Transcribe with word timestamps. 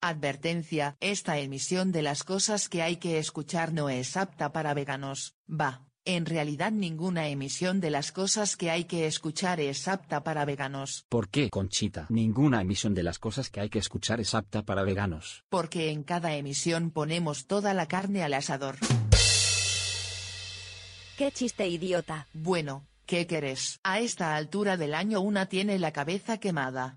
Advertencia, 0.00 0.96
esta 1.00 1.38
emisión 1.38 1.90
de 1.90 2.02
las 2.02 2.22
cosas 2.22 2.68
que 2.68 2.82
hay 2.82 2.98
que 2.98 3.18
escuchar 3.18 3.72
no 3.72 3.90
es 3.90 4.16
apta 4.16 4.52
para 4.52 4.72
veganos, 4.72 5.34
va, 5.50 5.88
en 6.04 6.24
realidad 6.24 6.70
ninguna 6.70 7.28
emisión 7.28 7.80
de 7.80 7.90
las 7.90 8.12
cosas 8.12 8.56
que 8.56 8.70
hay 8.70 8.84
que 8.84 9.08
escuchar 9.08 9.58
es 9.58 9.88
apta 9.88 10.22
para 10.22 10.44
veganos. 10.44 11.04
¿Por 11.08 11.28
qué, 11.28 11.50
Conchita? 11.50 12.06
Ninguna 12.10 12.60
emisión 12.60 12.94
de 12.94 13.02
las 13.02 13.18
cosas 13.18 13.50
que 13.50 13.58
hay 13.58 13.70
que 13.70 13.80
escuchar 13.80 14.20
es 14.20 14.36
apta 14.36 14.62
para 14.62 14.84
veganos. 14.84 15.44
Porque 15.48 15.90
en 15.90 16.04
cada 16.04 16.36
emisión 16.36 16.92
ponemos 16.92 17.48
toda 17.48 17.74
la 17.74 17.86
carne 17.88 18.22
al 18.22 18.34
asador. 18.34 18.76
Qué 21.16 21.32
chiste 21.32 21.66
idiota. 21.66 22.28
Bueno, 22.32 22.86
¿qué 23.04 23.26
querés? 23.26 23.80
A 23.82 23.98
esta 23.98 24.36
altura 24.36 24.76
del 24.76 24.94
año 24.94 25.20
una 25.20 25.46
tiene 25.46 25.80
la 25.80 25.92
cabeza 25.92 26.38
quemada. 26.38 26.94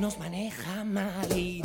Nos 0.00 0.18
maneja 0.18 0.82
mal. 0.84 1.12
Y 1.36 1.62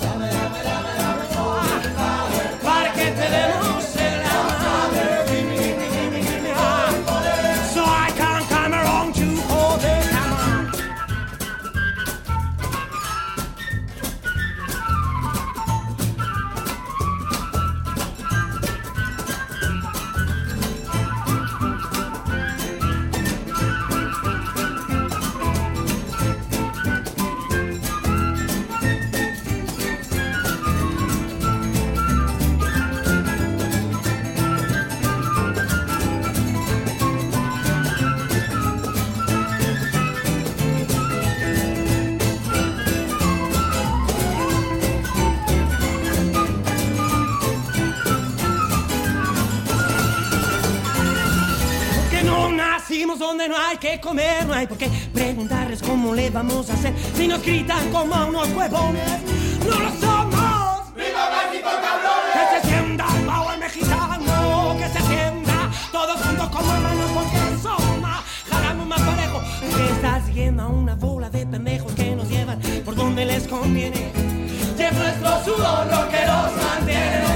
comer, 54.00 54.45
no 54.45 54.53
hay 54.53 54.67
por 54.67 54.78
qué 54.78 54.89
preguntarles 55.13 55.81
cómo 55.81 56.13
le 56.13 56.29
vamos 56.29 56.69
a 56.69 56.73
hacer 56.73 56.94
si 57.16 57.28
nos 57.28 57.41
gritan 57.41 57.89
como 57.91 58.13
a 58.13 58.25
unos 58.25 58.47
huevones. 58.50 59.22
No 59.59 59.79
lo 59.79 59.89
somos. 60.00 60.94
¡Viva 60.95 61.29
México, 61.35 61.69
cabrones! 61.69 62.34
Que 62.34 62.61
se 62.61 62.67
sienta 62.67 63.05
el 63.17 63.25
power 63.25 63.59
mexicano, 63.59 64.78
que 64.78 64.88
se 64.89 65.07
sienta 65.07 65.72
todos 65.91 66.22
juntos 66.22 66.50
como 66.50 66.73
hermanos 66.73 67.11
porque 67.13 67.61
somos 67.61 68.23
jalamos 68.50 68.88
más 68.88 69.01
parejo. 69.01 69.41
Que 69.75 69.91
está 69.91 70.22
siguiendo 70.25 70.63
a 70.63 70.67
una 70.67 70.95
bola 70.95 71.29
de 71.29 71.45
pendejos 71.45 71.94
que 71.94 72.16
nos 72.16 72.29
llevan 72.29 72.59
por 72.84 72.95
donde 72.95 73.25
les 73.25 73.47
conviene. 73.47 74.11
Y 74.78 74.81
es 74.81 74.94
nuestro 74.94 75.44
sudor 75.44 75.88
lo 75.88 76.09
que 76.09 76.25
nos 76.25 76.51
mantiene 76.63 77.34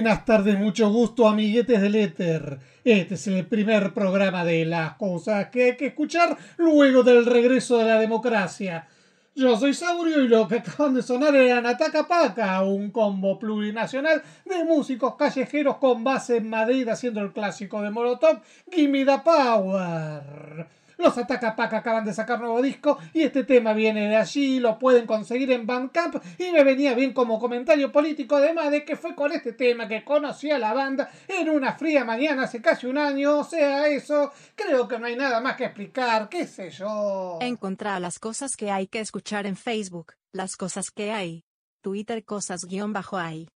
Buenas 0.00 0.24
tardes, 0.24 0.56
mucho 0.56 0.90
gusto, 0.90 1.26
amiguetes 1.26 1.82
del 1.82 1.96
éter. 1.96 2.60
Este 2.84 3.14
es 3.14 3.26
el 3.26 3.44
primer 3.46 3.92
programa 3.92 4.44
de 4.44 4.64
las 4.64 4.92
cosas 4.92 5.48
que 5.48 5.64
hay 5.64 5.76
que 5.76 5.86
escuchar 5.86 6.38
luego 6.56 7.02
del 7.02 7.26
regreso 7.26 7.78
de 7.78 7.84
la 7.84 7.98
democracia. 7.98 8.86
Yo 9.34 9.58
soy 9.58 9.74
Saurio 9.74 10.22
y 10.22 10.28
lo 10.28 10.46
que 10.46 10.58
acaban 10.58 10.94
de 10.94 11.02
sonar 11.02 11.34
era 11.34 11.60
Nataka 11.60 12.06
Paca, 12.06 12.62
un 12.62 12.92
combo 12.92 13.40
plurinacional 13.40 14.22
de 14.44 14.62
músicos 14.62 15.16
callejeros 15.16 15.78
con 15.78 16.04
base 16.04 16.36
en 16.36 16.48
Madrid 16.48 16.86
haciendo 16.86 17.20
el 17.20 17.32
clásico 17.32 17.82
de 17.82 17.90
Molotov, 17.90 18.40
Gimme 18.70 19.04
the 19.04 19.18
Power. 19.24 20.68
Los 20.98 21.16
Atacapac 21.16 21.72
acaban 21.72 22.04
de 22.04 22.12
sacar 22.12 22.40
nuevo 22.40 22.60
disco 22.60 22.98
y 23.14 23.22
este 23.22 23.44
tema 23.44 23.72
viene 23.72 24.08
de 24.08 24.16
allí, 24.16 24.58
lo 24.58 24.78
pueden 24.78 25.06
conseguir 25.06 25.50
en 25.52 25.64
Bandcamp 25.64 26.16
y 26.38 26.50
me 26.50 26.64
venía 26.64 26.92
bien 26.94 27.12
como 27.12 27.38
comentario 27.38 27.92
político 27.92 28.36
además 28.36 28.72
de 28.72 28.84
que 28.84 28.96
fue 28.96 29.14
con 29.14 29.30
este 29.30 29.52
tema 29.52 29.86
que 29.86 30.04
conocí 30.04 30.50
a 30.50 30.58
la 30.58 30.74
banda 30.74 31.08
en 31.28 31.50
una 31.50 31.74
fría 31.74 32.04
mañana 32.04 32.42
hace 32.42 32.60
casi 32.60 32.88
un 32.88 32.98
año, 32.98 33.38
o 33.38 33.44
sea, 33.44 33.86
eso, 33.86 34.32
creo 34.56 34.88
que 34.88 34.98
no 34.98 35.06
hay 35.06 35.14
nada 35.14 35.40
más 35.40 35.56
que 35.56 35.66
explicar, 35.66 36.28
qué 36.28 36.48
sé 36.48 36.70
yo. 36.70 37.38
Encontrá 37.40 38.00
las 38.00 38.18
cosas 38.18 38.56
que 38.56 38.72
hay 38.72 38.88
que 38.88 38.98
escuchar 38.98 39.46
en 39.46 39.56
Facebook, 39.56 40.14
las 40.32 40.56
cosas 40.56 40.90
que 40.90 41.12
hay. 41.12 41.44
Twitter 41.80 42.24
cosas-hay. 42.24 43.48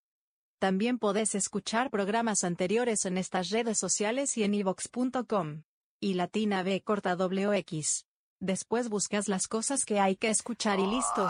También 0.60 1.00
podés 1.00 1.34
escuchar 1.34 1.90
programas 1.90 2.44
anteriores 2.44 3.04
en 3.04 3.18
estas 3.18 3.50
redes 3.50 3.78
sociales 3.78 4.36
y 4.38 4.44
en 4.44 4.54
ivox.com 4.54 5.64
y 6.02 6.14
latina 6.14 6.64
B 6.64 6.82
corta 6.82 7.14
WX. 7.14 8.06
Después 8.40 8.88
buscas 8.88 9.28
las 9.28 9.46
cosas 9.46 9.84
que 9.84 10.00
hay 10.00 10.16
que 10.16 10.30
escuchar 10.30 10.80
y 10.80 10.86
listo. 10.86 11.28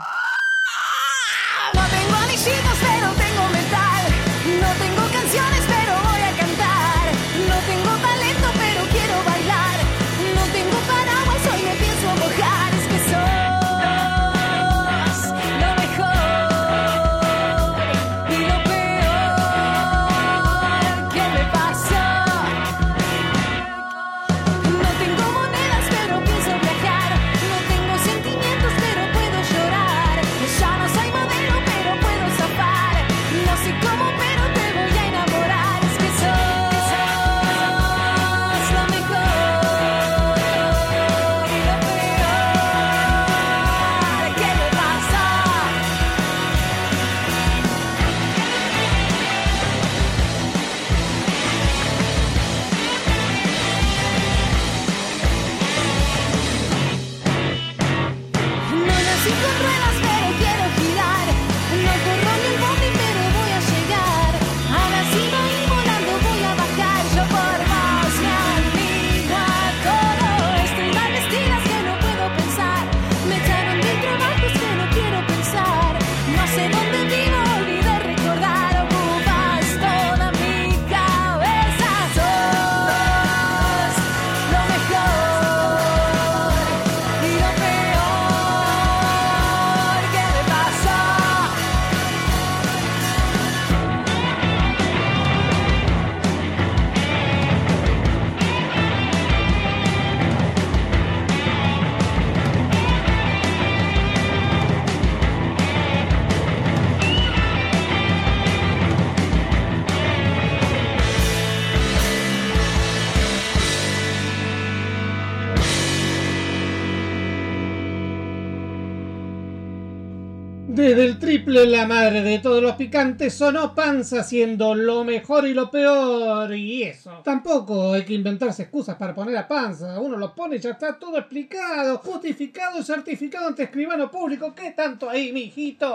La 121.83 121.89
madre 121.89 122.23
de 122.23 122.39
todos 122.39 122.63
los 122.63 122.77
picantes 122.77 123.35
sonó 123.35 123.75
panza 123.75 124.23
siendo 124.23 124.73
lo 124.73 125.03
mejor 125.03 125.49
y 125.49 125.53
lo 125.53 125.69
peor 125.69 126.55
y 126.55 126.85
eso. 126.85 127.23
Tampoco 127.25 127.95
hay 127.95 128.05
que 128.05 128.15
inventarse 128.15 128.63
excusas 128.63 128.95
para 128.95 129.13
poner 129.13 129.37
a 129.37 129.49
panza. 129.49 129.99
Uno 129.99 130.17
lo 130.17 130.33
pone 130.33 130.57
y 130.57 130.59
ya 130.61 130.71
está 130.71 130.97
todo 130.97 131.19
explicado, 131.19 131.99
justificado 131.99 132.79
y 132.79 132.85
certificado 132.85 133.49
ante 133.49 133.65
escribano 133.65 134.09
público. 134.13 134.55
¿Qué 134.55 134.71
tanto 134.71 135.11
ahí, 135.11 135.33
mijito? 135.33 135.93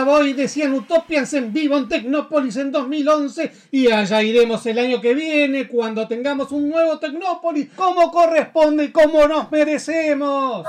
Allá 0.00 0.10
voy, 0.10 0.32
decían 0.32 0.72
Utopians 0.72 1.34
en 1.34 1.52
vivo 1.52 1.76
en 1.76 1.86
Tecnópolis 1.86 2.56
en 2.56 2.72
2011 2.72 3.52
y 3.70 3.90
allá 3.90 4.22
iremos 4.22 4.64
el 4.64 4.78
año 4.78 4.98
que 4.98 5.12
viene 5.12 5.68
cuando 5.68 6.08
tengamos 6.08 6.52
un 6.52 6.70
nuevo 6.70 6.98
Tecnópolis 6.98 7.68
como 7.76 8.10
corresponde 8.10 8.84
y 8.84 8.92
como 8.92 9.28
nos 9.28 9.52
merecemos. 9.52 10.66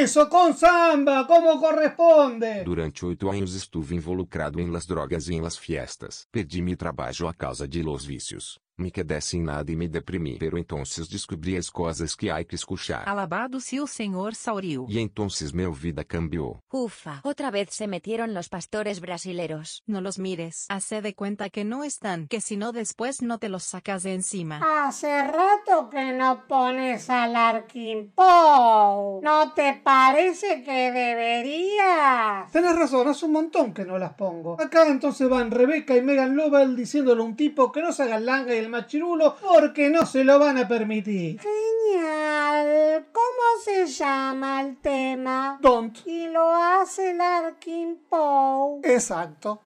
Eso, 0.00 0.28
con 0.28 0.56
samba, 0.56 1.28
como 1.28 1.60
corresponde. 1.60 2.64
Durante 2.64 3.06
oito 3.06 3.30
anos 3.30 3.54
estuve 3.54 3.94
involucrado 3.94 4.58
em 4.58 4.68
las 4.68 4.84
drogas 4.84 5.28
e 5.28 5.34
em 5.34 5.40
las 5.40 5.56
fiestas. 5.56 6.26
Perdi 6.32 6.60
mi 6.60 6.74
trabalho 6.74 7.28
a 7.28 7.34
causa 7.34 7.68
de 7.68 7.84
los 7.84 8.04
vícios. 8.04 8.60
Me 8.78 8.92
quedé 8.92 9.20
sin 9.20 9.44
nada 9.44 9.64
e 9.66 9.74
me 9.74 9.88
deprimí. 9.88 10.36
Pero 10.38 10.56
entonces 10.56 11.08
descobri 11.08 11.56
as 11.56 11.68
coisas 11.68 12.14
que 12.14 12.30
hay 12.30 12.44
que 12.44 12.54
escuchar. 12.54 13.08
Alabado 13.08 13.58
sea 13.60 13.82
o 13.82 13.88
Senhor 13.88 14.36
Saurio. 14.36 14.86
E 14.88 15.00
entonces 15.00 15.52
meu 15.52 15.72
vida 15.72 16.04
cambiou. 16.04 16.62
Ufa, 16.70 17.20
otra 17.24 17.50
vez 17.50 17.70
se 17.72 17.88
metieron 17.88 18.34
los 18.34 18.48
pastores 18.48 19.00
brasileros. 19.00 19.82
No 19.86 20.00
los 20.00 20.20
mires. 20.20 20.66
Hace 20.68 21.02
de 21.02 21.16
cuenta 21.16 21.50
que 21.50 21.64
no 21.64 21.82
están, 21.82 22.28
que 22.28 22.40
si 22.40 22.56
no 22.56 22.70
después 22.70 23.20
no 23.20 23.38
te 23.40 23.48
los 23.48 23.64
sacas 23.64 24.04
de 24.04 24.14
encima. 24.14 24.60
Hace 24.86 25.24
rato 25.26 25.90
que 25.90 26.12
no 26.12 26.46
pones 26.46 27.10
al 27.10 27.34
Arquimpou. 27.34 29.20
¿No 29.24 29.54
te 29.54 29.80
parece 29.82 30.62
que 30.62 30.92
deberías? 30.92 32.52
Tenés 32.52 32.76
razón, 32.76 33.08
hace 33.08 33.26
un 33.26 33.32
montón 33.32 33.74
que 33.74 33.84
no 33.84 33.98
las 33.98 34.14
pongo. 34.14 34.56
Acá 34.60 34.86
entonces 34.86 35.28
van 35.28 35.50
Rebeca 35.50 35.96
y 35.96 36.02
Megan 36.02 36.36
Lovell 36.36 36.76
diciéndole 36.76 37.22
a 37.22 37.24
un 37.24 37.34
tipo 37.34 37.72
que 37.72 37.82
no 37.82 37.92
se 37.92 38.04
haga 38.04 38.20
langa 38.20 38.54
y 38.54 38.67
machirulo 38.68 39.36
porque 39.36 39.90
no 39.90 40.06
se 40.06 40.24
lo 40.24 40.38
van 40.38 40.58
a 40.58 40.68
permitir. 40.68 41.40
Genial. 41.40 43.06
¿Cómo 43.12 43.62
se 43.64 43.86
llama 43.86 44.62
el 44.62 44.76
tema? 44.78 45.58
Don't. 45.60 46.06
Y 46.06 46.28
lo 46.28 46.54
hace 46.54 47.10
el 47.10 47.20
Arquimpou. 47.20 48.80
Exacto. 48.84 49.62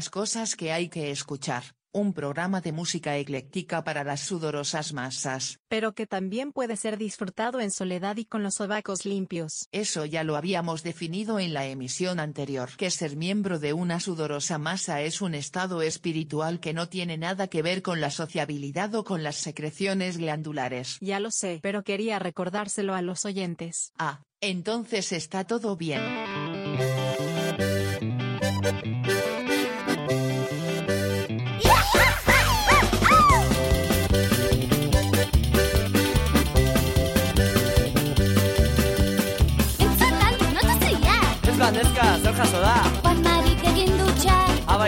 Las 0.00 0.08
cosas 0.08 0.56
que 0.56 0.72
hay 0.72 0.88
que 0.88 1.10
escuchar. 1.10 1.62
Un 1.92 2.14
programa 2.14 2.62
de 2.62 2.72
música 2.72 3.18
ecléctica 3.18 3.84
para 3.84 4.02
las 4.02 4.20
sudorosas 4.20 4.94
masas. 4.94 5.58
Pero 5.68 5.92
que 5.92 6.06
también 6.06 6.52
puede 6.52 6.76
ser 6.76 6.96
disfrutado 6.96 7.60
en 7.60 7.70
soledad 7.70 8.16
y 8.16 8.24
con 8.24 8.42
los 8.42 8.54
sobacos 8.54 9.04
limpios. 9.04 9.68
Eso 9.72 10.06
ya 10.06 10.24
lo 10.24 10.36
habíamos 10.36 10.82
definido 10.82 11.38
en 11.38 11.52
la 11.52 11.66
emisión 11.66 12.18
anterior. 12.18 12.70
Que 12.78 12.90
ser 12.90 13.14
miembro 13.14 13.58
de 13.58 13.74
una 13.74 14.00
sudorosa 14.00 14.56
masa 14.56 15.02
es 15.02 15.20
un 15.20 15.34
estado 15.34 15.82
espiritual 15.82 16.60
que 16.60 16.72
no 16.72 16.88
tiene 16.88 17.18
nada 17.18 17.48
que 17.48 17.60
ver 17.60 17.82
con 17.82 18.00
la 18.00 18.10
sociabilidad 18.10 18.94
o 18.94 19.04
con 19.04 19.22
las 19.22 19.36
secreciones 19.36 20.16
glandulares. 20.16 20.96
Ya 21.02 21.20
lo 21.20 21.30
sé, 21.30 21.60
pero 21.62 21.82
quería 21.82 22.18
recordárselo 22.18 22.94
a 22.94 23.02
los 23.02 23.26
oyentes. 23.26 23.92
Ah, 23.98 24.22
entonces 24.40 25.12
está 25.12 25.44
todo 25.44 25.76
bien. 25.76 26.00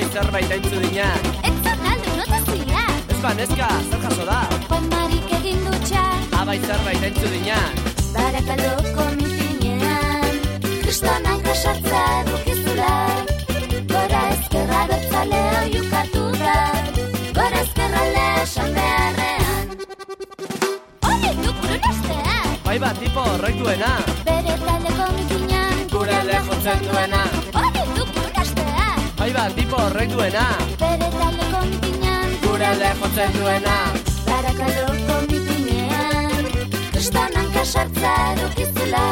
bai 0.03 0.11
zerbait 0.11 0.51
aintzu 0.51 0.79
dina 0.83 1.09
Ez 1.47 1.57
zot 1.65 1.83
aldu 1.91 2.13
notazia 2.19 2.85
Ez 3.13 3.19
ba 3.23 3.31
neska, 3.39 3.69
zer 3.91 4.01
jaso 4.05 4.25
da? 4.27 4.39
Pomarik 4.71 5.29
egin 5.39 5.61
dutxa 5.67 6.03
Abai 6.41 6.59
ah, 6.59 6.65
zerbait 6.67 7.05
aintzu 7.09 7.29
dina 7.35 7.59
Barakaldoko 8.15 9.05
mitinean 9.19 10.41
Kristona 10.83 11.37
kasartza 11.45 12.03
dukizula 12.31 12.95
Gora 13.93 14.23
ezkerra 14.33 14.81
bertzaleo 14.91 15.63
jukatu 15.77 16.25
da. 16.41 16.57
Gora 17.39 17.63
ezkerra 17.63 18.03
lea 18.17 18.67
beharrean. 18.79 19.71
Hori 21.07 21.33
du 21.45 21.55
kronostea 21.63 22.43
Bai 22.67 22.79
bat 22.87 22.99
tipo 23.05 23.29
horrek 23.37 23.63
duena 23.63 23.95
Bere 24.27 24.59
taldeko 24.67 25.09
mitinean 25.21 25.89
Gure 25.95 26.21
lehotzen 26.33 26.87
duena, 26.91 27.23
duena. 27.23 27.42
Hai 29.23 29.31
tipo 29.55 29.77
horrek 29.79 30.11
duena 30.11 30.47
Bere 30.81 31.09
talo 31.15 31.45
kontinean. 31.55 32.33
Gure 32.43 32.71
lehotzen 32.81 33.31
duena. 33.39 33.77
Barakalo 34.27 34.89
kontinean 35.07 36.43
Estan 36.99 37.31
hanka 37.39 37.63
sartza 37.63 38.17
dukizula 38.43 39.07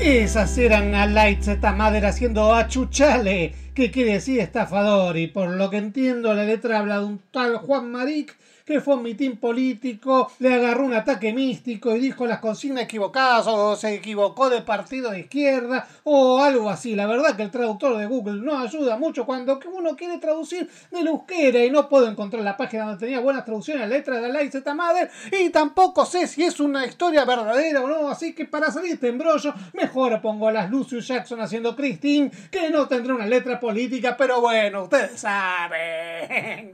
Esas 0.00 0.56
eran 0.58 0.94
a 0.94 1.06
Lights 1.06 1.48
eta 1.48 1.72
Mother 1.72 2.06
haciendo 2.06 2.54
achuchale, 2.54 3.52
que 3.78 3.92
quiere 3.92 4.14
decir 4.14 4.40
estafador, 4.40 5.16
y 5.16 5.28
por 5.28 5.50
lo 5.50 5.70
que 5.70 5.76
entiendo 5.76 6.34
la 6.34 6.42
letra 6.42 6.80
habla 6.80 6.98
de 6.98 7.04
un 7.04 7.20
tal 7.30 7.58
Juan 7.58 7.92
Maric 7.92 8.36
que 8.68 8.82
fue 8.82 8.96
un 8.96 9.02
mitín 9.02 9.38
político, 9.38 10.30
le 10.40 10.52
agarró 10.52 10.84
un 10.84 10.92
ataque 10.92 11.32
místico 11.32 11.96
y 11.96 12.00
dijo 12.00 12.26
las 12.26 12.40
consignas 12.40 12.84
equivocadas 12.84 13.46
o 13.46 13.74
se 13.76 13.94
equivocó 13.94 14.50
de 14.50 14.60
partido 14.60 15.10
de 15.10 15.20
izquierda 15.20 15.88
o 16.04 16.42
algo 16.42 16.68
así. 16.68 16.94
La 16.94 17.06
verdad 17.06 17.34
que 17.34 17.44
el 17.44 17.50
traductor 17.50 17.96
de 17.96 18.04
Google 18.04 18.42
no 18.42 18.58
ayuda 18.58 18.98
mucho 18.98 19.24
cuando 19.24 19.58
uno 19.72 19.96
quiere 19.96 20.18
traducir 20.18 20.68
del 20.90 21.06
euskera 21.06 21.64
y 21.64 21.70
no 21.70 21.88
puedo 21.88 22.10
encontrar 22.10 22.42
la 22.42 22.58
página 22.58 22.84
donde 22.84 23.00
tenía 23.00 23.20
buenas 23.20 23.46
traducciones 23.46 23.84
a 23.84 23.86
la 23.86 23.96
letra 23.96 24.20
de 24.20 24.28
la 24.30 24.40
Z 24.50 24.74
Mother 24.74 25.10
y 25.32 25.48
tampoco 25.48 26.04
sé 26.04 26.26
si 26.26 26.44
es 26.44 26.60
una 26.60 26.84
historia 26.84 27.24
verdadera 27.24 27.82
o 27.82 27.88
no, 27.88 28.10
así 28.10 28.34
que 28.34 28.44
para 28.44 28.70
salir 28.70 28.90
de 28.90 28.94
este 28.96 29.08
embrollo 29.08 29.54
mejor 29.72 30.20
pongo 30.20 30.46
a 30.46 30.52
las 30.52 30.70
Lucius 30.70 31.08
Jackson 31.08 31.40
haciendo 31.40 31.74
Christine 31.74 32.30
que 32.50 32.68
no 32.68 32.86
tendrá 32.86 33.14
una 33.14 33.26
letra 33.26 33.58
política, 33.68 34.16
pero 34.16 34.40
bueno, 34.40 34.84
ustedes 34.84 35.20
saben. 35.20 36.70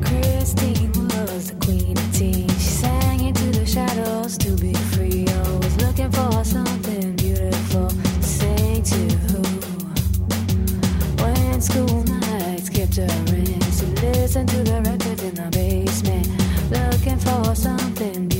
Christine 0.00 0.90
was 1.10 1.46
the 1.46 1.56
queen 1.64 1.96
of 1.96 2.12
teen. 2.12 2.48
She 2.48 2.58
sang 2.58 3.20
into 3.20 3.52
the 3.52 3.64
shadows 3.64 4.36
to 4.38 4.56
be 4.56 4.74
free. 4.90 5.26
Always 5.44 5.76
looking 5.76 6.10
for 6.10 6.44
something 6.44 7.14
beautiful 7.14 7.88
to. 8.20 9.44
When 11.22 11.60
school 11.60 12.02
nights 12.02 12.68
kept 12.68 12.96
her 12.96 13.06
in, 13.28 13.60
she 13.60 13.86
listened 14.02 14.48
to 14.48 14.64
the 14.64 14.82
records 14.82 15.22
in 15.22 15.36
the 15.36 15.48
basement. 15.52 16.26
Looking 16.68 17.18
for 17.18 17.54
something 17.54 18.31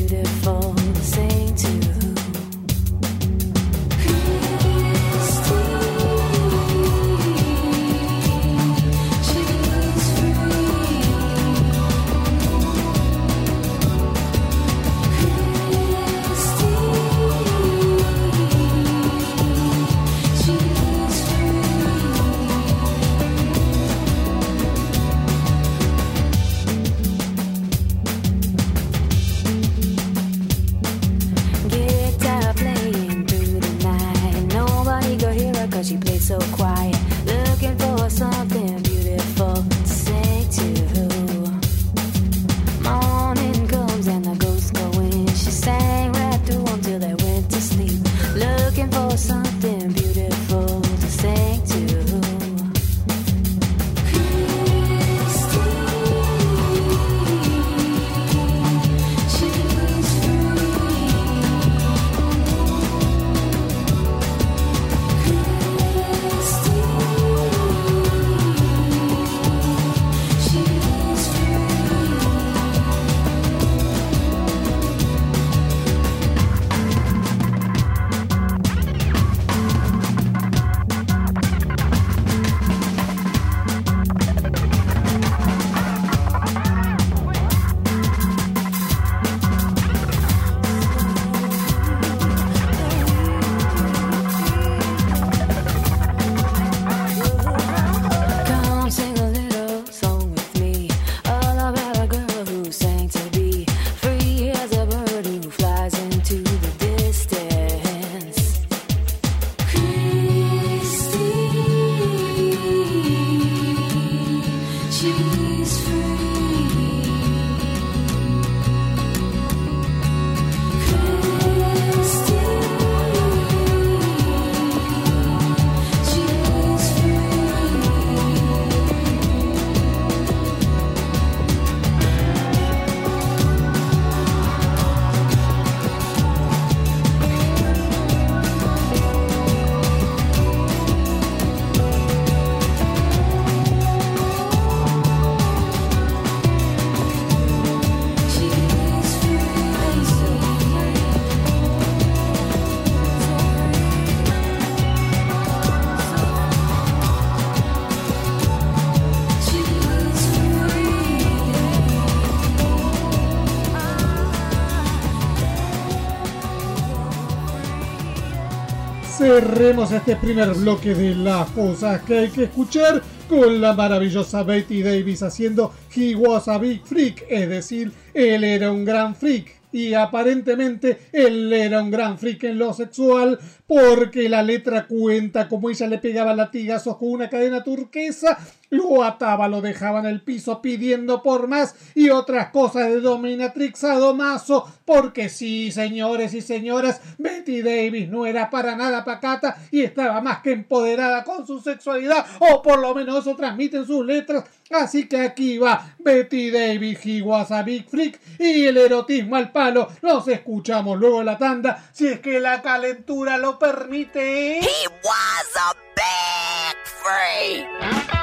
cerremos 169.55 169.93
este 169.93 170.17
primer 170.17 170.49
bloque 170.55 170.95
de 170.95 171.15
las 171.15 171.51
cosas 171.51 172.01
que 172.05 172.21
hay 172.21 172.31
que 172.31 172.45
escuchar 172.45 173.03
con 173.29 173.61
la 173.61 173.75
maravillosa 173.75 174.45
Betty 174.45 174.83
Davis 174.83 175.23
haciendo 175.23 175.75
He 175.95 176.15
was 176.15 176.49
a 176.49 176.57
big 176.57 176.83
freak, 176.87 177.27
es 177.29 177.51
decir, 177.51 177.93
él 178.15 178.45
era 178.45 178.73
un 178.73 178.87
gran 178.87 179.15
freak. 179.15 179.61
Y 179.71 179.93
aparentemente 179.93 181.01
él 181.13 181.53
era 181.53 181.83
un 181.83 181.91
gran 181.91 182.19
freak 182.19 182.45
en 182.45 182.59
lo 182.59 182.73
sexual 182.73 183.39
porque 183.67 184.31
la 184.31 184.43
letra 184.43 184.87
cuenta 184.87 185.49
como 185.49 185.69
ella 185.69 185.87
le 185.87 185.99
pegaba 185.99 186.35
latigazos 186.35 186.97
con 186.97 187.11
una 187.11 187.29
cadena 187.29 187.63
turquesa, 187.63 188.39
lo 188.73 189.05
ataba, 189.05 189.49
lo 189.49 189.61
dejaba 189.61 190.01
en 190.01 190.07
el 190.07 190.23
piso 190.23 190.63
pidiendo 190.63 191.23
por 191.23 191.47
más 191.47 191.75
y 191.95 192.09
otras 192.09 192.49
cosas 192.49 192.89
de 192.89 193.01
dominatrix 193.01 193.81
sadomaso, 193.81 194.67
porque 194.87 195.29
sí, 195.29 195.71
señores 195.71 196.33
y 196.33 196.41
señoras, 196.41 197.03
Betty 197.19 197.61
Davis 197.61 198.09
no 198.09 198.25
era 198.25 198.49
para 198.49 198.75
nada 198.75 199.05
pacata 199.05 199.59
y 199.71 199.83
estaba 199.83 200.23
más 200.23 200.41
que 200.41 200.53
empoderada 200.53 201.23
con 201.23 201.47
su 201.47 201.61
sexualidad, 201.61 202.25
o 202.39 202.63
por 202.63 202.79
lo 202.79 202.95
menos 202.95 203.21
eso 203.21 203.37
transmiten 203.37 203.87
sus 203.87 204.07
letras. 204.07 204.45
Así 204.71 205.07
que 205.07 205.21
aquí 205.21 205.59
va 205.59 205.95
Betty 205.99 206.51
Davis, 206.51 207.05
he 207.05 207.21
was 207.21 207.51
a 207.51 207.63
big 207.63 207.87
freak 207.91 208.19
y 208.39 208.65
el 208.65 208.79
erotismo 208.79 209.37
al 209.37 209.53
palo. 209.53 209.89
Nos 210.01 210.27
escuchamos 210.29 210.99
luego 210.99 211.21
en 211.21 211.27
la 211.27 211.37
tanda 211.37 211.91
si 211.93 212.09
es 212.09 212.21
que 212.21 212.41
la 212.41 212.63
calentura 212.63 213.37
lo 213.37 213.59
permite. 213.59 214.61
He 214.61 214.89
was 215.05 215.57
a 215.61 215.75
big 215.95 216.77
freak. 216.87 218.23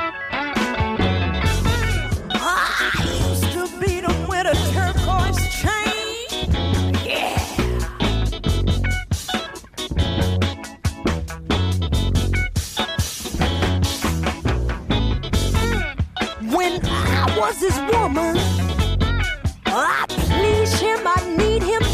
Him 3.87 4.27
with 4.27 4.45
a 4.45 4.55
turquoise 4.73 5.39
chain. 5.61 6.49
Yeah. 7.05 7.39
When 16.55 16.81
I 16.85 17.37
was 17.37 17.59
his 17.59 17.77
woman, 17.93 18.37
I 19.65 20.05
please 20.07 20.79
him, 20.79 20.99
I 21.05 21.35
need 21.37 21.63
him 21.63 21.88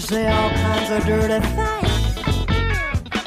to 0.00 0.06
say 0.06 0.28
all 0.28 0.50
kinds 0.50 0.90
of 0.90 1.04
dirty 1.06 1.40
things. 1.56 1.90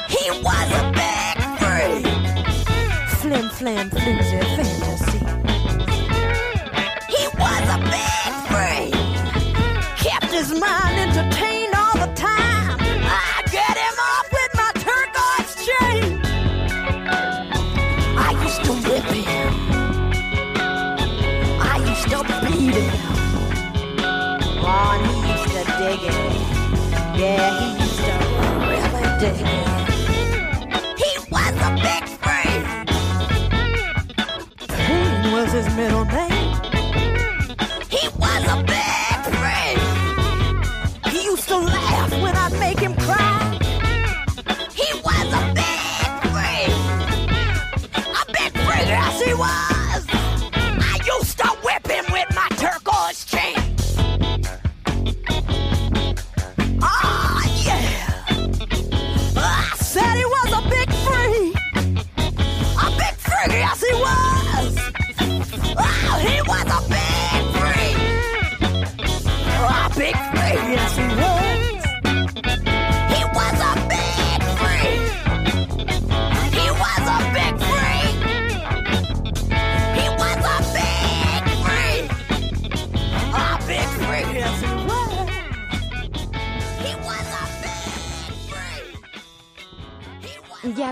He 0.08 0.24
was 0.40 0.68
a 0.80 0.84
big 1.00 1.34
freak. 1.60 2.06
Flim, 3.20 3.50
flam, 3.50 3.90
floozy 3.90 4.40
fantasy. 4.56 5.18
He 7.14 7.22
was 7.42 7.64
a 7.68 7.78
big 7.92 8.30
freak. 8.48 8.94
Kept 9.98 10.32
his 10.32 10.50
mind 10.58 11.01
day. 29.22 29.61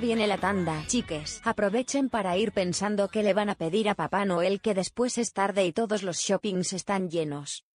Ya 0.01 0.07
viene 0.07 0.27
la 0.27 0.39
tanda, 0.39 0.83
chiques. 0.87 1.43
Aprovechen 1.45 2.09
para 2.09 2.35
ir 2.39 2.53
pensando 2.53 3.09
que 3.09 3.23
le 3.23 3.35
van 3.35 3.51
a 3.51 3.55
pedir 3.55 3.87
a 3.87 3.95
Papá 3.95 4.25
Noel 4.25 4.63
que 4.63 4.73
después 4.73 5.19
es 5.19 5.35
tarde 5.35 5.67
y 5.67 5.73
todos 5.73 6.03
los 6.03 6.17
shoppings 6.17 6.73
están 6.73 7.11
llenos. 7.11 7.67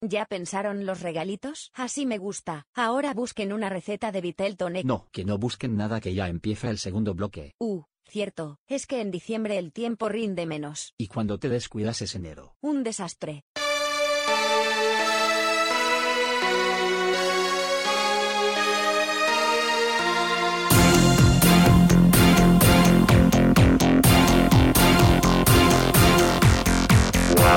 ¿Ya 0.00 0.26
pensaron 0.26 0.86
los 0.86 1.02
regalitos? 1.02 1.70
Así 1.74 2.04
me 2.04 2.18
gusta. 2.18 2.66
Ahora 2.74 3.14
busquen 3.14 3.52
una 3.52 3.68
receta 3.68 4.10
de 4.10 4.20
Vitel 4.20 4.56
Toné. 4.56 4.82
No, 4.82 5.06
que 5.12 5.24
no 5.24 5.38
busquen 5.38 5.76
nada 5.76 6.00
que 6.00 6.14
ya 6.14 6.26
empieza 6.26 6.68
el 6.68 6.78
segundo 6.78 7.14
bloque. 7.14 7.52
Uh, 7.60 7.84
cierto, 8.08 8.58
es 8.66 8.88
que 8.88 9.00
en 9.00 9.12
diciembre 9.12 9.56
el 9.56 9.72
tiempo 9.72 10.08
rinde 10.08 10.46
menos. 10.46 10.94
Y 10.98 11.06
cuando 11.06 11.38
te 11.38 11.48
descuidas 11.48 12.02
es 12.02 12.16
enero. 12.16 12.56
Un 12.60 12.82
desastre. 12.82 13.44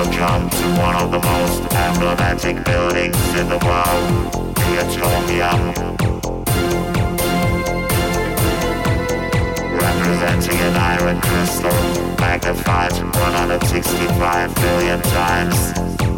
Welcome 0.06 0.50
to 0.52 0.68
one 0.80 0.96
of 0.98 1.10
the 1.10 1.20
most 1.20 1.62
emblematic 1.74 2.64
buildings 2.64 3.18
in 3.34 3.50
the 3.50 3.58
world, 3.66 4.32
the 4.54 4.78
Atomium. 4.86 5.74
Representing 9.74 10.60
an 10.60 10.76
iron 10.76 11.20
crystal, 11.22 11.72
magnified 12.20 12.92
165 12.92 14.56
billion 14.56 15.02
times. 15.02 16.15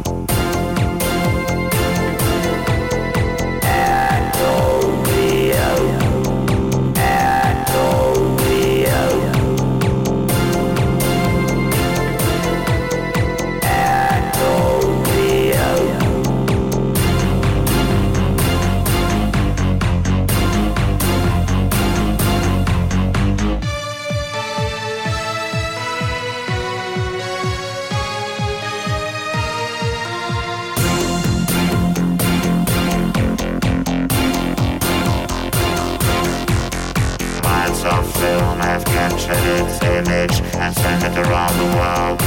Film 38.20 38.60
has 38.60 38.84
captured 38.84 39.44
its 39.60 39.82
image 39.84 40.42
and 40.56 40.76
sent 40.76 41.04
it 41.04 41.18
around 41.18 41.54
the 41.64 41.70
world. 41.78 42.20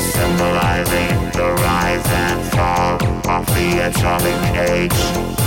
Symbolizing 0.00 1.12
the 1.38 1.48
rise 1.66 2.06
and 2.24 2.40
fall 2.52 2.94
of 3.28 3.46
the 3.54 3.70
atomic 3.88 4.38
age. 4.70 5.37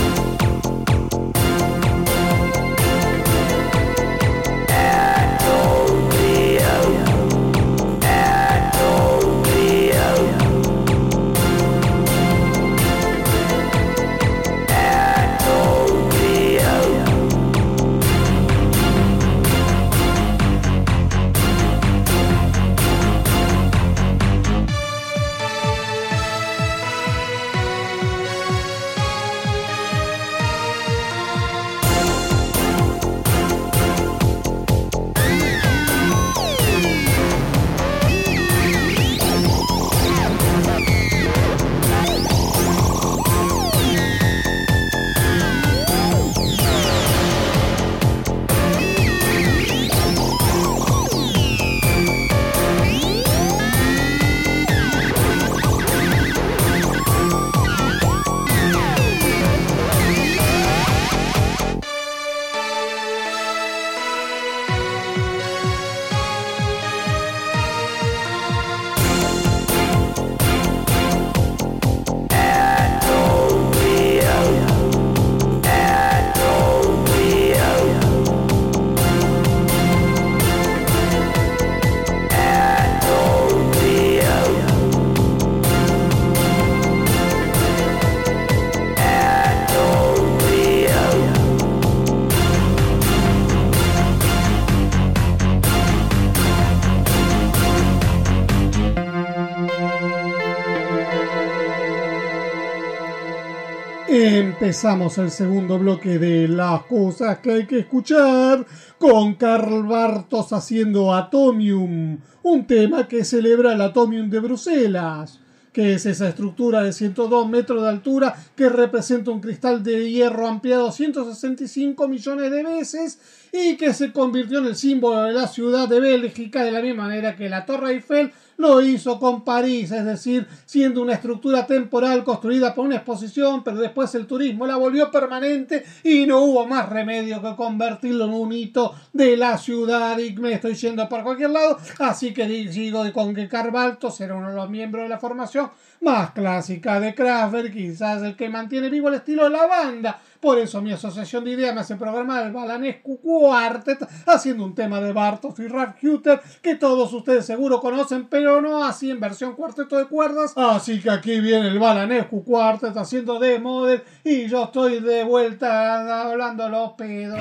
Empezamos 104.62 105.18
el 105.18 105.32
segundo 105.32 105.76
bloque 105.76 106.20
de 106.20 106.46
las 106.46 106.84
cosas 106.84 107.40
que 107.40 107.50
hay 107.50 107.66
que 107.66 107.80
escuchar 107.80 108.64
con 108.96 109.34
Carl 109.34 109.82
Bartos 109.82 110.52
haciendo 110.52 111.12
Atomium, 111.12 112.20
un 112.44 112.64
tema 112.68 113.08
que 113.08 113.24
celebra 113.24 113.72
el 113.72 113.80
Atomium 113.80 114.30
de 114.30 114.38
Bruselas, 114.38 115.40
que 115.72 115.94
es 115.94 116.06
esa 116.06 116.28
estructura 116.28 116.80
de 116.84 116.92
102 116.92 117.48
metros 117.48 117.82
de 117.82 117.88
altura 117.88 118.36
que 118.54 118.68
representa 118.68 119.32
un 119.32 119.40
cristal 119.40 119.82
de 119.82 120.08
hierro 120.08 120.46
ampliado 120.46 120.92
165 120.92 122.06
millones 122.06 122.52
de 122.52 122.62
veces 122.62 123.18
y 123.52 123.76
que 123.76 123.92
se 123.92 124.12
convirtió 124.12 124.60
en 124.60 124.66
el 124.66 124.76
símbolo 124.76 125.24
de 125.24 125.32
la 125.32 125.48
ciudad 125.48 125.88
de 125.88 125.98
Bélgica 125.98 126.62
de 126.62 126.70
la 126.70 126.82
misma 126.82 127.08
manera 127.08 127.34
que 127.34 127.48
la 127.48 127.66
Torre 127.66 127.94
Eiffel 127.94 128.30
lo 128.62 128.80
hizo 128.80 129.18
con 129.18 129.42
París, 129.42 129.90
es 129.90 130.04
decir, 130.04 130.46
siendo 130.64 131.02
una 131.02 131.14
estructura 131.14 131.66
temporal 131.66 132.22
construida 132.22 132.74
por 132.74 132.86
una 132.86 132.96
exposición, 132.96 133.64
pero 133.64 133.78
después 133.78 134.14
el 134.14 134.26
turismo 134.26 134.66
la 134.66 134.76
volvió 134.76 135.10
permanente 135.10 135.84
y 136.04 136.26
no 136.26 136.40
hubo 136.40 136.64
más 136.66 136.88
remedio 136.88 137.42
que 137.42 137.56
convertirlo 137.56 138.26
en 138.26 138.32
un 138.32 138.52
hito 138.52 138.94
de 139.12 139.36
la 139.36 139.58
ciudad. 139.58 140.16
Y 140.18 140.32
me 140.34 140.52
estoy 140.52 140.74
yendo 140.74 141.08
por 141.08 141.24
cualquier 141.24 141.50
lado, 141.50 141.76
así 141.98 142.32
que 142.32 142.46
digo 142.46 143.02
con 143.12 143.34
que 143.34 143.48
Carvalto 143.48 144.10
será 144.10 144.36
uno 144.36 144.50
de 144.50 144.56
los 144.56 144.70
miembros 144.70 145.02
de 145.02 145.08
la 145.08 145.18
formación 145.18 145.68
más 146.02 146.32
clásica 146.32 147.00
de 147.00 147.14
Kraftwerk, 147.14 147.72
quizás 147.72 148.22
el 148.22 148.36
que 148.36 148.48
mantiene 148.48 148.90
vivo 148.90 149.08
el 149.08 149.14
estilo 149.14 149.44
de 149.44 149.50
la 149.50 149.66
banda. 149.66 150.20
Por 150.40 150.58
eso 150.58 150.82
mi 150.82 150.92
asociación 150.92 151.44
de 151.44 151.52
ideas 151.52 151.74
me 151.74 151.82
hace 151.82 151.94
programar 151.94 152.44
el 152.44 152.52
Balanescu 152.52 153.20
Quartet 153.20 154.06
haciendo 154.26 154.64
un 154.64 154.74
tema 154.74 155.00
de 155.00 155.12
Bartos 155.12 155.58
y 155.60 155.68
Ralph 155.68 156.02
Hutter 156.02 156.40
que 156.60 156.74
todos 156.74 157.12
ustedes 157.12 157.46
seguro 157.46 157.80
conocen, 157.80 158.26
pero 158.28 158.60
no 158.60 158.84
así 158.84 159.10
en 159.10 159.20
versión 159.20 159.54
cuarteto 159.54 159.96
de 159.96 160.06
cuerdas. 160.06 160.52
Así 160.56 161.00
que 161.00 161.10
aquí 161.10 161.40
viene 161.40 161.68
el 161.68 161.78
Balanescu 161.78 162.42
Quartet 162.44 162.96
haciendo 162.96 163.38
de 163.38 163.60
model 163.60 164.02
y 164.24 164.48
yo 164.48 164.64
estoy 164.64 165.00
de 165.00 165.22
vuelta 165.22 166.22
hablando 166.22 166.68
los 166.68 166.92
pedos. 166.92 167.38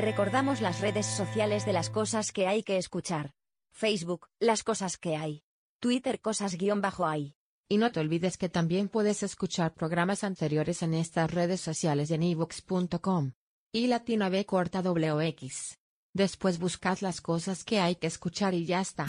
Recordamos 0.00 0.62
las 0.62 0.80
redes 0.80 1.04
sociales 1.04 1.66
de 1.66 1.74
las 1.74 1.90
cosas 1.90 2.32
que 2.32 2.46
hay 2.46 2.62
que 2.62 2.78
escuchar. 2.78 3.32
Facebook, 3.70 4.28
las 4.38 4.62
cosas 4.62 4.96
que 4.96 5.14
hay. 5.14 5.42
Twitter, 5.78 6.20
cosas 6.20 6.56
guion 6.56 6.80
bajo 6.80 7.06
hay. 7.06 7.34
Y 7.68 7.76
no 7.76 7.92
te 7.92 8.00
olvides 8.00 8.38
que 8.38 8.48
también 8.48 8.88
puedes 8.88 9.22
escuchar 9.22 9.74
programas 9.74 10.24
anteriores 10.24 10.82
en 10.82 10.94
estas 10.94 11.30
redes 11.30 11.60
sociales 11.60 12.10
en 12.10 12.22
ivox.com. 12.22 13.32
Y 13.72 13.88
Latina 13.88 14.30
B 14.30 14.46
corta 14.46 14.80
WX. 14.80 15.78
Después 16.14 16.58
buscad 16.58 16.98
las 17.00 17.20
cosas 17.20 17.62
que 17.62 17.78
hay 17.78 17.96
que 17.96 18.06
escuchar 18.06 18.54
y 18.54 18.64
ya 18.64 18.80
está. 18.80 19.06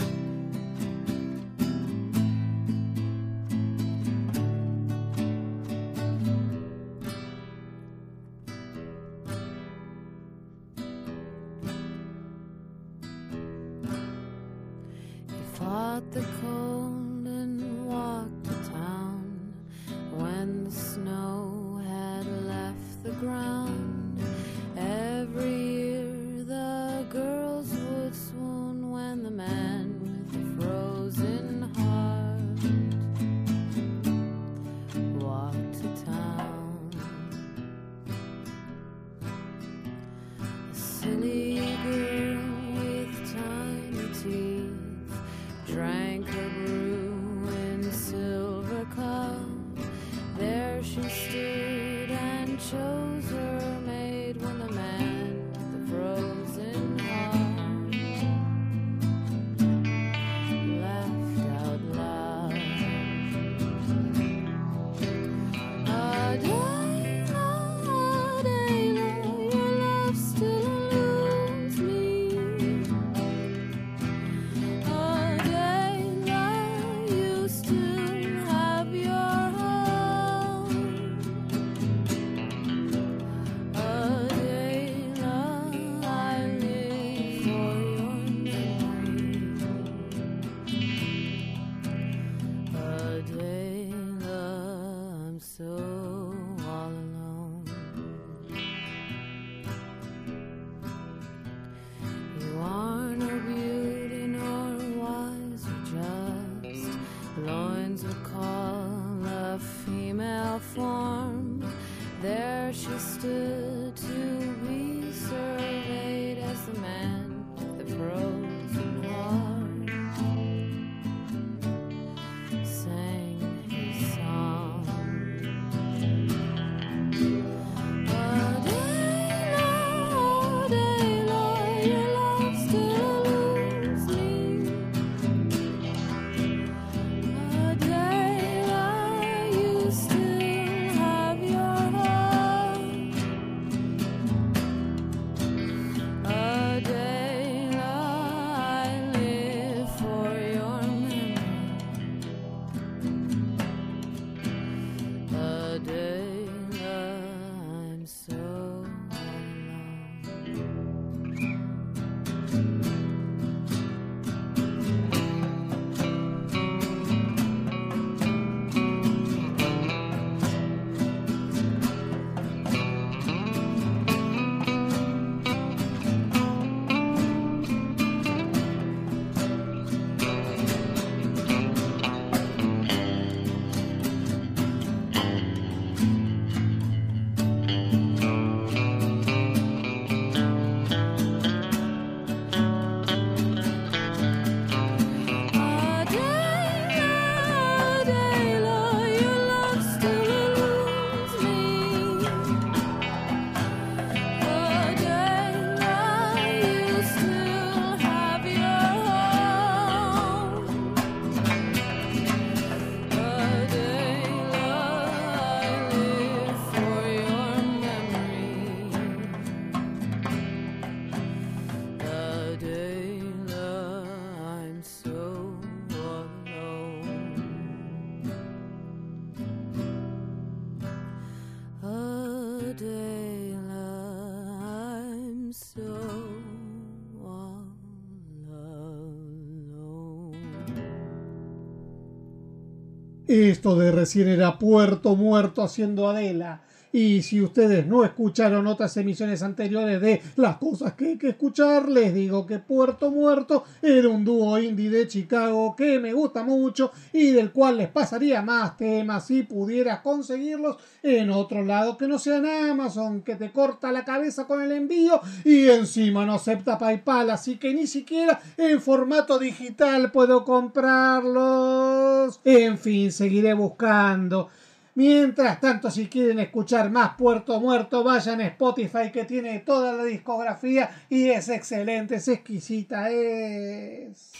Esto 243.62 243.76
de 243.76 243.91
recién 243.91 244.28
era 244.28 244.57
Puerto 244.57 245.16
Muerto 245.16 245.62
haciendo 245.62 246.09
Adela. 246.09 246.62
Y 246.94 247.22
si 247.22 247.42
ustedes 247.42 247.88
no 247.88 248.04
escucharon 248.04 248.68
otras 248.68 248.96
emisiones 248.98 249.42
anteriores 249.44 250.02
de 250.02 250.22
las 250.36 250.58
cosas 250.58 250.94
que 250.94 251.10
hay 251.10 251.18
que 251.18 251.30
escuchar, 251.30 251.88
les 251.88 252.14
digo 252.14 252.46
que 252.46 252.60
Puerto 252.60 253.12
Muerto 253.12 253.64
era 253.82 254.10
un 254.10 254.26
dúo 254.26 254.60
indie 254.60 254.89
de 254.89 255.08
Chicago 255.08 255.76
que 255.76 256.00
me 256.00 256.12
gusta 256.14 256.44
mucho 256.44 256.92
y 257.14 257.32
del 257.32 257.52
cual 257.52 257.78
les 257.78 257.88
pasaría 257.88 258.42
más 258.42 258.76
temas 258.76 259.28
si 259.28 259.44
pudieras 259.44 260.00
conseguirlos 260.02 260.78
en 261.04 261.30
otro 261.30 261.64
lado 261.64 261.98
que 261.98 262.08
no 262.08 262.20
sea 262.20 262.42
Amazon, 262.70 263.22
que 263.22 263.36
te 263.36 263.52
corta 263.52 263.92
la 263.92 264.06
cabeza 264.06 264.46
con 264.46 264.62
el 264.62 264.72
envío 264.72 265.22
y 265.44 265.68
encima 265.68 266.26
no 266.26 266.36
acepta 266.36 266.78
PayPal, 266.78 267.30
así 267.30 267.58
que 267.58 267.74
ni 267.74 267.88
siquiera 267.88 268.39
en 268.58 268.82
formato 268.82 269.38
digital 269.38 270.12
puedo 270.12 270.44
comprarlos. 270.46 272.39
En 272.44 272.78
fin, 272.78 273.12
seguiré 273.12 273.54
buscando. 273.54 274.50
Mientras 274.94 275.62
tanto, 275.62 275.89
si 275.89 276.08
quieren 276.08 276.39
escuchar 276.39 276.89
más 276.89 277.16
Puerto 277.18 277.62
Muerto, 277.62 278.04
vayan 278.04 278.42
a 278.42 278.48
Spotify 278.48 279.10
que 279.12 279.24
tiene 279.24 279.60
toda 279.60 279.94
la 279.94 280.04
discografía 280.04 281.06
y 281.10 281.30
es 281.30 281.48
excelente, 281.48 282.16
es 282.16 282.28
exquisita, 282.28 283.10
es 283.10 284.32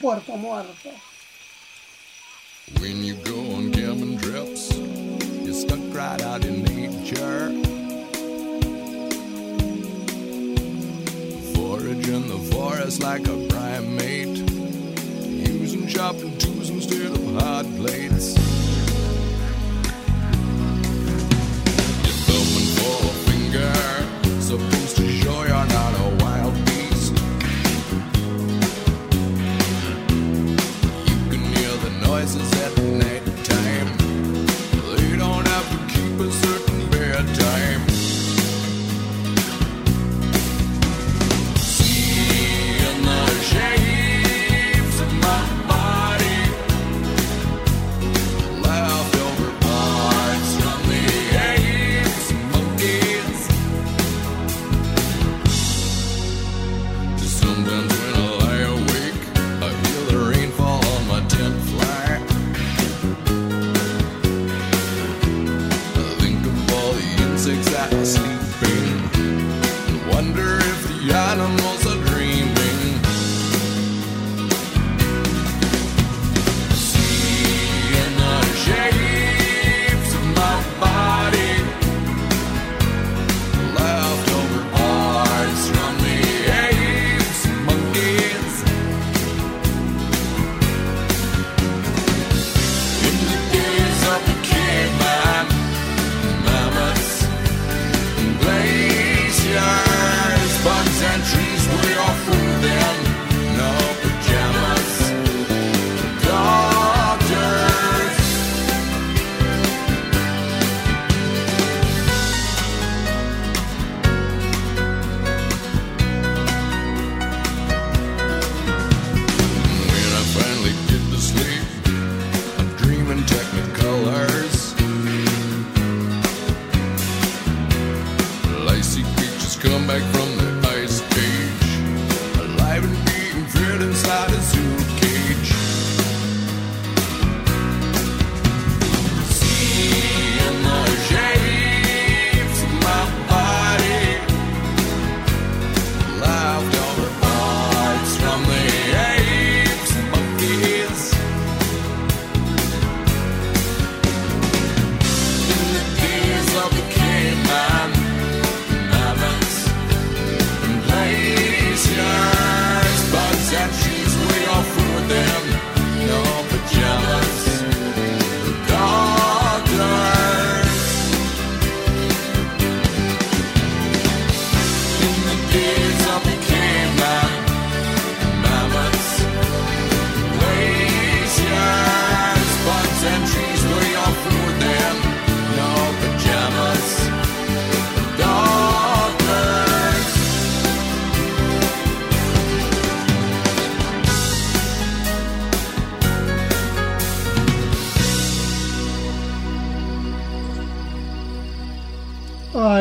Puerto 0.00 0.36
Muerto. 0.36 0.90
When 2.80 3.04
you 3.04 3.14
go 3.24 3.38
on 3.56 3.72
camping 3.72 4.18
trips, 4.18 4.76
you're 5.42 5.54
stuck 5.54 5.78
right 5.92 6.20
out 6.22 6.44
in 6.44 6.62
nature. 6.62 7.50
Forage 11.54 12.08
in 12.08 12.28
the 12.28 12.38
forest 12.52 13.02
like 13.02 13.26
a 13.26 13.46
primate, 13.48 14.38
using 15.48 15.86
chopping 15.88 16.36
tools 16.38 16.70
instead 16.70 17.12
of 17.12 17.40
hot 17.40 17.66
plates. 17.76 18.55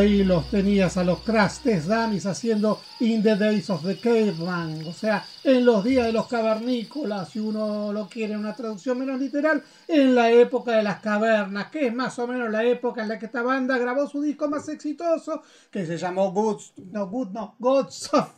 Ahí 0.05 0.23
los 0.23 0.51
tenías 0.51 0.97
a 0.97 1.03
los 1.03 1.21
Crash 1.21 1.61
Test 1.63 1.87
Dummies 1.87 2.27
haciendo 2.27 2.79
In 2.99 3.23
the 3.23 3.35
Days 3.35 3.71
of 3.71 3.83
the 3.83 3.97
Caveman, 3.97 4.85
o 4.85 4.93
sea, 4.93 5.25
en 5.43 5.65
los 5.65 5.83
días 5.83 6.05
de 6.05 6.11
los 6.11 6.27
cavernícolas, 6.27 7.29
si 7.29 7.39
uno 7.39 7.91
lo 7.91 8.07
quiere 8.07 8.37
una 8.37 8.55
traducción 8.55 8.99
menos 8.99 9.19
literal, 9.19 9.63
en 9.87 10.13
la 10.13 10.29
época 10.29 10.73
de 10.73 10.83
las 10.83 10.99
cavernas, 10.99 11.71
que 11.71 11.87
es 11.87 11.95
más 11.95 12.19
o 12.19 12.27
menos 12.27 12.51
la 12.51 12.63
época 12.63 13.01
en 13.01 13.07
la 13.07 13.17
que 13.17 13.25
esta 13.25 13.41
banda 13.41 13.79
grabó 13.79 14.07
su 14.07 14.21
disco 14.21 14.47
más 14.47 14.69
exitoso, 14.69 15.41
que 15.71 15.87
se 15.87 15.97
llamó 15.97 16.31
Good, 16.31 16.61
no, 16.91 17.09
Good, 17.09 17.29
no, 17.29 17.55
Gods 17.57 18.13
of, 18.13 18.29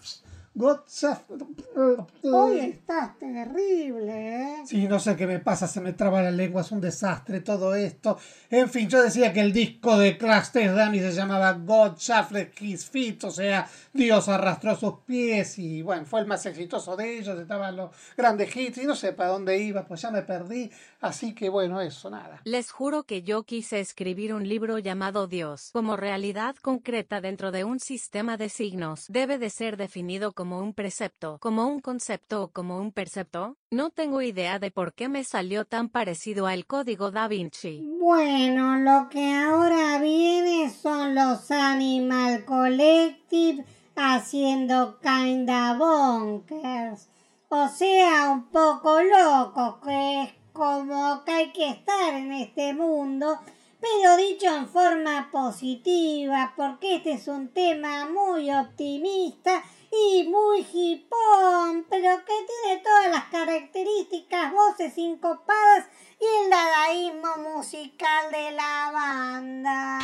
Hoy 0.60 2.60
estás 2.60 3.20
terrible, 3.20 4.10
¿eh? 4.10 4.56
Sí, 4.66 4.88
no 4.88 5.00
sé 5.00 5.16
qué 5.16 5.28
me 5.28 5.38
pasa, 5.38 5.68
se 5.68 5.82
me 5.82 5.94
traba 5.94 6.24
la 6.24 6.32
lengua, 6.32 6.62
es 6.62 6.72
un 6.72 6.82
desastre 6.82 7.42
todo 7.42 7.76
esto. 7.76 8.18
En 8.50 8.68
fin, 8.68 8.90
yo 8.90 9.04
decía 9.04 9.32
que 9.32 9.42
el 9.42 9.54
disco 9.54 10.00
de 10.00 10.18
Crash 10.18 10.50
Test 10.50 10.76
Dummies 10.76 11.04
se 11.04 11.12
llamaba 11.12 11.54
God 11.54 11.98
Shuffled 11.98 12.54
His 12.60 12.90
Feet, 12.90 13.24
o 13.26 13.30
sea, 13.30 13.70
Dios 13.94 14.28
arrastró 14.30 14.76
sus 14.76 14.96
pies 15.06 15.60
y 15.60 15.84
bueno, 15.84 16.06
fue 16.06 16.22
el 16.22 16.26
más 16.26 16.44
exitoso 16.48 16.96
de 16.96 17.20
ellos, 17.20 17.40
estaban 17.40 17.76
los 17.76 17.92
grandes 18.18 18.56
hits 18.56 18.80
y 18.80 18.86
no 18.86 18.96
sé 18.96 19.14
para 19.14 19.30
dónde 19.30 19.60
iba, 19.60 19.86
pues 19.86 20.02
ya 20.02 20.10
me 20.10 20.24
perdí, 20.24 20.72
así 21.02 21.36
que 21.36 21.50
bueno, 21.50 21.82
eso, 21.82 22.10
nada. 22.10 22.42
Les 22.46 22.72
juro 22.72 23.04
que 23.04 23.22
yo 23.22 23.44
quise 23.44 23.80
escribir 23.80 24.34
un 24.34 24.48
libro 24.48 24.80
llamado 24.80 25.28
Dios 25.28 25.70
como 25.72 25.98
realidad 25.98 26.56
concreta 26.56 27.22
dentro 27.22 27.52
de 27.52 27.64
un 27.64 27.80
sistema 27.80 28.38
de 28.38 28.50
signos. 28.50 29.06
Debe 29.10 29.38
de 29.38 29.52
ser 29.52 29.78
definido 29.78 30.32
como 30.32 30.47
un 30.60 30.74
precepto, 30.74 31.38
como 31.40 31.68
un 31.68 31.80
concepto 31.80 32.44
o 32.44 32.48
como 32.48 32.78
un 32.78 32.92
percepto. 32.92 33.58
No 33.72 33.90
tengo 33.90 34.22
idea 34.22 34.60
de 34.60 34.72
por 34.72 34.94
qué 34.94 35.10
me 35.10 35.24
salió 35.24 35.66
tan 35.66 35.90
parecido 35.90 36.48
al 36.48 36.66
código 36.66 37.12
da 37.12 37.28
Vinci. 37.28 37.82
Bueno, 38.00 38.78
lo 38.78 39.10
que 39.10 39.34
ahora 39.34 40.00
viene 40.00 40.70
son 40.70 41.16
los 41.16 41.52
Animal 41.52 42.46
Collective 42.46 43.66
haciendo 43.96 45.00
kinda 45.02 45.78
bonkers. 45.78 47.10
O 47.50 47.68
sea, 47.68 48.30
un 48.32 48.48
poco 48.50 49.02
locos, 49.02 49.76
que 49.84 50.24
es 50.24 50.30
como 50.54 51.24
que 51.26 51.32
hay 51.32 51.52
que 51.52 51.70
estar 51.70 52.14
en 52.14 52.32
este 52.32 52.74
mundo 52.74 53.38
pero 53.80 54.18
dicho 54.18 54.48
en 54.48 54.68
forma 54.68 55.30
positiva, 55.32 56.54
porque 56.56 56.96
este 56.96 57.14
es 57.14 57.28
un 57.28 57.50
tema 57.50 58.08
muy 58.10 58.52
optimista 58.52 59.64
y 59.92 60.24
muy 60.28 60.66
hipón, 60.74 61.86
pero 61.90 62.24
que 62.26 62.34
tiene 62.46 62.82
todas 62.84 63.10
las 63.10 63.26
características, 63.26 64.52
voces 64.52 64.94
sincopadas 64.94 65.86
y 66.20 66.44
el 66.44 66.50
dadaísmo 66.50 67.38
musical 67.38 68.32
de 68.32 68.52
la 68.52 68.92
banda. 68.94 70.00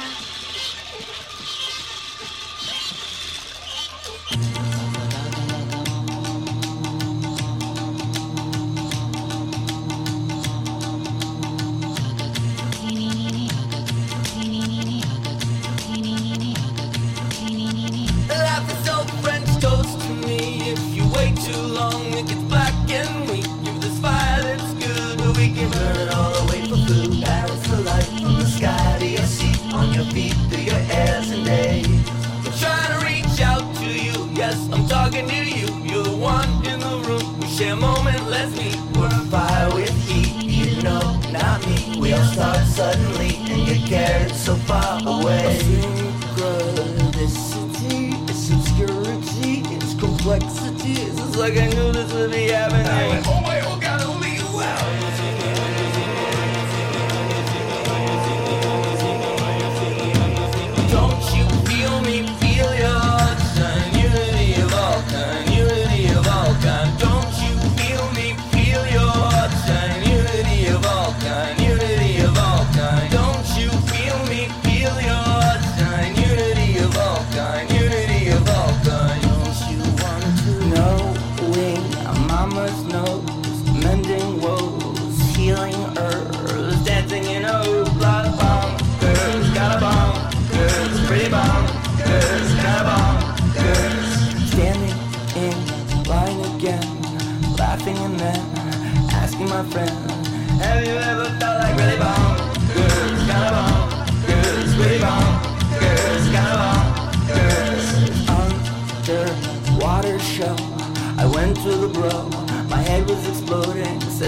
Like 51.43 51.57
I 51.57 51.67
knew 51.67 51.91
this 51.91 52.13
would 52.13 52.31
be 52.31 52.47
happening. 52.47 53.42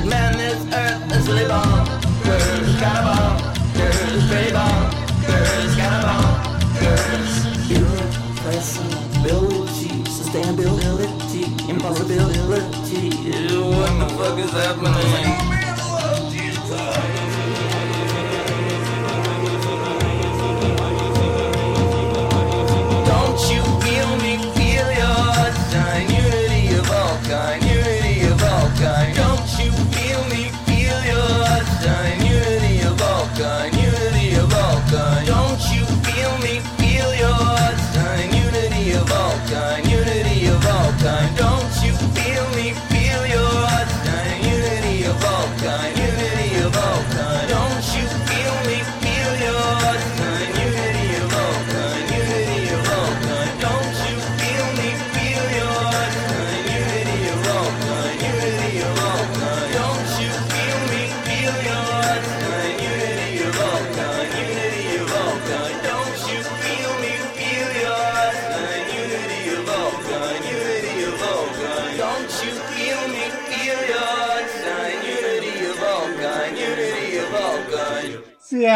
Man, 0.06 0.38
this 0.38 0.62
earth 0.74 1.12
is 1.14 1.28
really 1.28 1.46
bonkers, 1.46 2.80
got 2.80 2.98
a 2.98 3.00
bonkers, 3.08 4.28
pretty 4.30 4.52
bonkers, 4.52 5.76
got 5.78 5.94
a 5.98 6.00
bonkers. 6.08 7.34
Irrepressibility, 7.74 9.90
sustainability, 10.06 11.44
impossibility. 11.70 13.10
What 13.66 13.92
the 14.00 14.08
fuck 14.16 14.38
is 14.38 14.52
happening? 14.52 15.55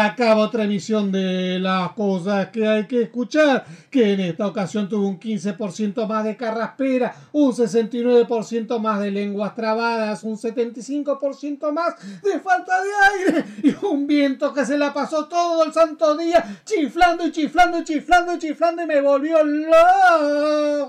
Acaba 0.06 0.42
otra 0.42 0.64
emisión 0.64 1.12
de 1.12 1.58
las 1.58 1.92
cosas 1.92 2.48
que 2.48 2.66
hay 2.66 2.86
que 2.86 3.02
escuchar, 3.02 3.64
que 3.90 4.12
en 4.12 4.20
esta 4.20 4.46
ocasión 4.46 4.88
tuvo 4.88 5.08
un 5.08 5.18
15% 5.20 6.06
más 6.06 6.24
de 6.24 6.36
carraspera, 6.36 7.14
un 7.32 7.52
69% 7.52 8.78
más 8.78 9.00
de 9.00 9.10
lenguas 9.10 9.54
trabadas, 9.54 10.22
un 10.24 10.36
75% 10.36 11.72
más 11.72 11.94
de 12.22 12.40
falta 12.40 12.74
de 12.82 12.90
aire 13.12 13.44
y 13.62 13.74
un 13.86 14.06
viento 14.06 14.52
que 14.52 14.64
se 14.64 14.78
la 14.78 14.92
pasó 14.92 15.26
todo 15.26 15.64
el 15.64 15.72
santo 15.72 16.16
día 16.16 16.60
chiflando 16.64 17.26
y 17.26 17.32
chiflando 17.32 17.78
y 17.78 17.84
chiflando 17.84 18.34
y 18.34 18.38
chiflando 18.38 18.82
y 18.82 18.86
me 18.86 19.00
volvió 19.00 19.42
loco. 19.44 20.80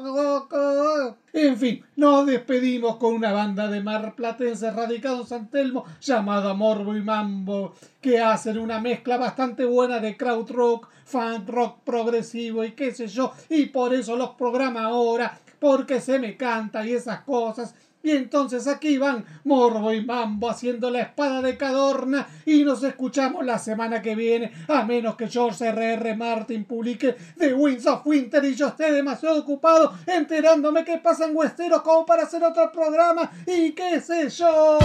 En 1.33 1.57
fin, 1.57 1.81
nos 1.95 2.25
despedimos 2.25 2.97
con 2.97 3.13
una 3.13 3.31
banda 3.31 3.69
de 3.69 3.81
marplatenses 3.81 4.75
radicados 4.75 5.31
en 5.31 5.47
Telmo 5.47 5.85
llamada 6.01 6.53
Morbo 6.53 6.93
y 6.93 7.01
Mambo, 7.01 7.73
que 8.01 8.19
hacen 8.19 8.57
una 8.57 8.81
mezcla 8.81 9.15
bastante 9.15 9.63
buena 9.63 9.99
de 9.99 10.17
crowd 10.17 10.51
rock, 10.51 10.89
funk 11.05 11.47
rock 11.47 11.79
progresivo 11.85 12.65
y 12.65 12.71
qué 12.71 12.91
sé 12.91 13.07
yo, 13.07 13.31
y 13.47 13.67
por 13.67 13.93
eso 13.93 14.17
los 14.17 14.31
programa 14.31 14.83
ahora, 14.83 15.39
porque 15.57 16.01
se 16.01 16.19
me 16.19 16.35
canta 16.35 16.85
y 16.85 16.93
esas 16.93 17.21
cosas. 17.21 17.75
Y 18.03 18.11
entonces 18.11 18.67
aquí 18.67 18.97
van 18.97 19.25
Morbo 19.43 19.93
y 19.93 20.03
Mambo 20.03 20.49
haciendo 20.49 20.89
la 20.89 21.01
espada 21.01 21.41
de 21.41 21.57
Cadorna 21.57 22.27
y 22.45 22.63
nos 22.63 22.83
escuchamos 22.83 23.45
la 23.45 23.59
semana 23.59 24.01
que 24.01 24.15
viene, 24.15 24.51
a 24.67 24.83
menos 24.83 25.15
que 25.15 25.27
George 25.27 25.67
R.R. 25.67 26.15
Martin 26.15 26.65
publique 26.65 27.15
The 27.37 27.53
Winds 27.53 27.85
of 27.87 28.05
Winter 28.05 28.43
y 28.43 28.55
yo 28.55 28.69
esté 28.69 28.91
demasiado 28.91 29.39
ocupado 29.39 29.93
enterándome 30.07 30.83
qué 30.83 30.97
pasa 30.97 31.25
en 31.25 31.35
Westeros 31.35 31.81
como 31.81 32.05
para 32.05 32.23
hacer 32.23 32.43
otro 32.43 32.71
programa 32.71 33.31
y 33.45 33.71
qué 33.71 34.01
sé 34.01 34.29
yo. 34.29 34.79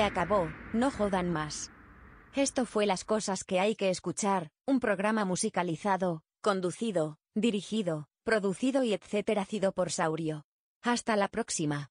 Se 0.00 0.04
acabó, 0.04 0.48
no 0.72 0.90
jodan 0.90 1.30
más. 1.30 1.70
Esto 2.34 2.64
fue 2.64 2.86
las 2.86 3.04
cosas 3.04 3.44
que 3.44 3.60
hay 3.60 3.76
que 3.76 3.90
escuchar, 3.90 4.48
un 4.66 4.80
programa 4.80 5.26
musicalizado, 5.26 6.22
conducido, 6.40 7.18
dirigido, 7.34 8.08
producido 8.24 8.82
y 8.82 8.94
etcétera 8.94 9.44
sido 9.44 9.72
por 9.72 9.92
Saurio. 9.92 10.44
Hasta 10.80 11.16
la 11.16 11.28
próxima. 11.28 11.88